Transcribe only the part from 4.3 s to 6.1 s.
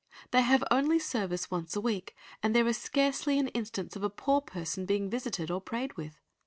person being visited or prayed